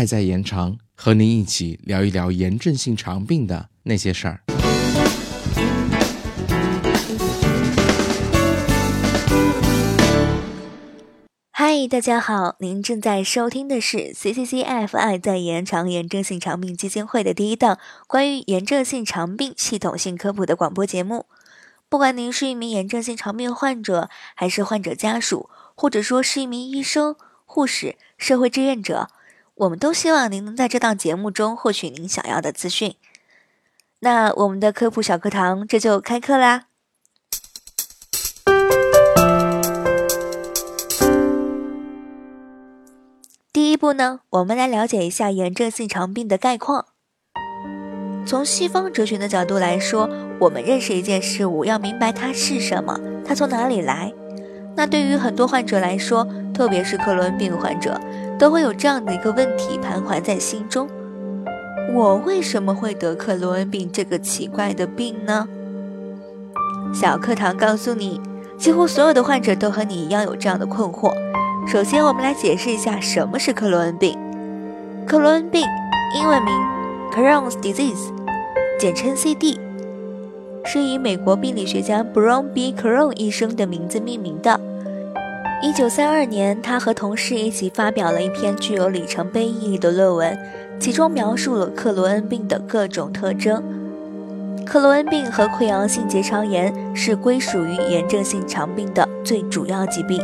[0.00, 4.40] 爱在延长，和您一起聊一聊炎症性肠病的那些事儿。
[11.50, 21.26] 嗨，大家好，您正在收听的是 CCCF 爱在延长炎症性肠病基金会的第一档关于炎症性肠病系统性科普的广播节目。
[21.90, 27.14] 不管您是一名炎症性肠病患者，还是患者家属，或者说是一名医生、
[27.44, 29.10] 护士、社会志愿者，
[29.60, 32.94] 我们都希望您能在这档节目中获取您想要的资讯。
[33.98, 36.64] 那我们的科普小课堂这就开课啦！
[43.52, 46.86] 第一步呢，我们来了解一下炎症性肠病的概况。
[48.24, 50.08] 从西方哲学的角度来说，
[50.40, 54.14] 我们认识一件事物，要明白它是什么，它从哪里来。
[54.76, 58.00] 那对于很多患者来说，特别是克罗恩病患者，
[58.38, 60.88] 都会有这样的一个问题盘桓在心中：
[61.94, 65.46] 我为什么会得克罗恩病这个奇怪的病呢？
[66.94, 68.20] 小课堂告诉你，
[68.56, 71.12] 几乎所有的患者都和你一样有这样的困惑。
[71.68, 74.18] 首先，我们来解释一下什么是克罗恩病。
[75.06, 75.66] 克罗恩病，
[76.16, 76.54] 英文名
[77.12, 78.12] Crohn's disease，
[78.78, 79.60] 简称 CD，
[80.64, 82.72] 是以美国病理学家 Brown B.
[82.72, 84.60] Crohn 医生的名字命名的。
[85.62, 90.38] 一九三二年，他和同事一起发表了一篇具有里程碑意义的论文，
[90.78, 93.62] 其中描述了克罗恩病的各种特征。
[94.64, 100.20] 克罗恩病和溃疡性结肠炎是归属于炎症性肠病的最主要疾病。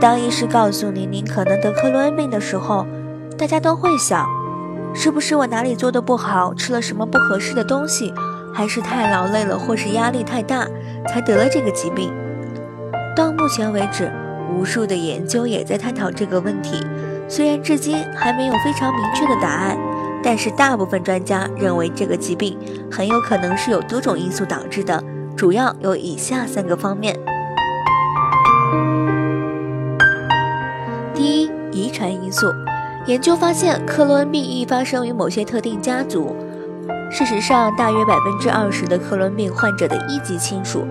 [0.00, 2.84] 当医师告诉你您可能得克罗恩病的时候，
[3.38, 4.26] 大家都会想，
[4.94, 8.12] 是不是我哪里做的不好，吃了什么不合适的东西，
[8.54, 10.66] 还是太劳累了，或是压力太大，
[11.08, 12.12] 才得了这个疾病？
[13.16, 14.12] 到目前为止，
[14.54, 16.76] 无数的研究也在探讨这个问题，
[17.26, 19.76] 虽然至今还没有非常明确的答案，
[20.22, 22.58] 但是大部分专家认为这个疾病
[22.90, 25.02] 很有可能是有多种因素导致的，
[25.36, 27.18] 主要有以下三个方面。
[31.14, 32.46] 第一，遗传因素。
[33.06, 36.36] 研究发现，克罗恩病易发生于某些特定家族。
[37.10, 40.86] 事实上，大约百分之二十的克罗恩病患者的一级亲属，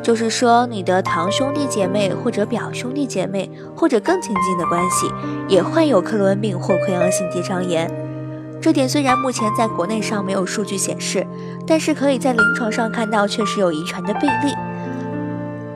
[0.00, 5.10] 就是说你的堂兄弟姐妹或者表兄弟姐妹或者更亲近的关系，
[5.48, 7.90] 也患有克罗恩病或溃疡性结肠炎。
[8.60, 11.26] 这点虽然目前在国内上没有数据显示，
[11.66, 14.54] 但是可以在临床上看到确实有遗传的病例。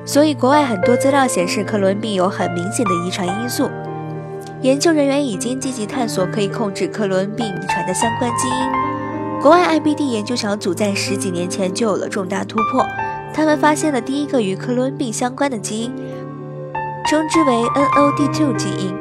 [0.06, 3.69] 所以，国外很多资料显示，克罗恩病有很明显的遗传因素。
[4.62, 9.41] 研究人员已经积极探索可以控制克罗恩病遗传的相关基因。
[9.41, 12.84] 国外 IBD 研究小组在十几年前就有了重大突破，
[13.32, 15.94] 他们发现了第一个与克罗恩病相关的基因，
[17.06, 18.94] 称之为 NOD2 基因。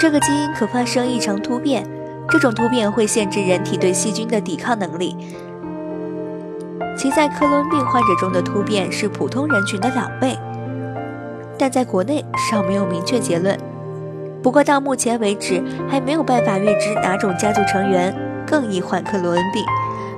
[0.00, 1.86] 这个基因可发生异常突变，
[2.30, 5.14] 这种突变会限制人体对细菌的抵抗能力。
[6.96, 10.38] 其在克罗恩病患者中的突变是普通人群的两倍，
[11.58, 13.58] 但在国内尚没有明确结论。
[14.44, 18.14] 不过到目前为止，还没有办法预知哪种家族成员
[18.46, 19.64] 更易患克罗恩病。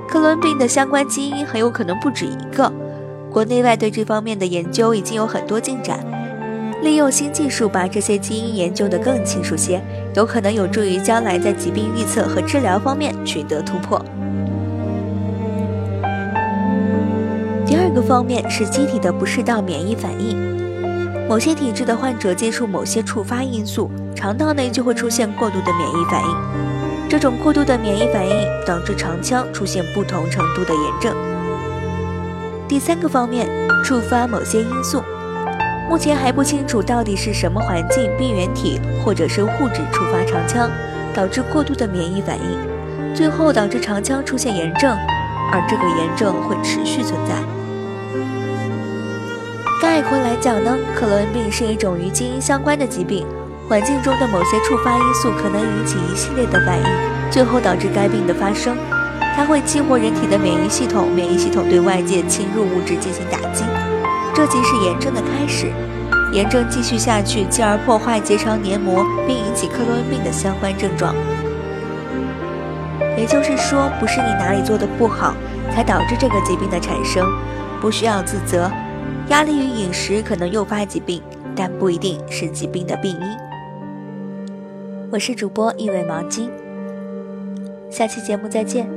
[0.05, 2.69] 克罗恩病的相关基因很有可能不止一个。
[3.31, 6.05] 国内外对这方面的研究已经有很多进展，
[6.83, 9.81] 利用新技术把这些基因研究得更清楚些，
[10.13, 13.97] 有可能有助于将来在疾病预测和治疗方面取得突破。
[17.65, 20.35] 第二个方面是机体的不适当免疫反应。
[21.29, 27.07] 某些体质的患者接触某些触发因素，肠道内就会出现过度的免疫反应。
[27.07, 28.35] 这种过度的免疫反应
[28.65, 31.15] 导致肠腔出现不同程度的炎症。
[32.67, 33.47] 第三个方面，
[33.85, 35.03] 触发某些因素，
[35.87, 40.69] 目前还不清楚到底是什么环境、病原体或者是物质触发肠腔，
[41.13, 44.97] 导致过度的免疫反应，最后导致肠腔出现炎症，
[45.51, 47.35] 而这个炎症会持续存在。
[49.79, 53.25] 概括来讲呢，克罗恩病是一种与基因相关的疾病，
[53.67, 56.85] 环境中的某些触发因素可能引起一系列的反应，
[57.29, 58.77] 最后导致该病的发生。
[59.35, 63.65] 它会激活人体的免疫系统，免疫系统对外界侵入物质进行打击，
[64.33, 65.67] 这即是炎症的开始。
[66.31, 71.13] 炎症继续下去，进而破坏结肠黏膜，并引起克罗恩病的相关症状。
[73.17, 75.33] 也就是说，不是你哪里做的不好，
[75.73, 77.25] 才导致这个疾病的产生，
[77.81, 78.71] 不需要自责。
[79.27, 81.21] 压力与饮食可能诱发疾病，
[81.55, 83.46] 但不一定是疾病的病因。
[85.09, 86.49] 我是主播一尾毛巾，
[87.89, 88.96] 下期节目再见。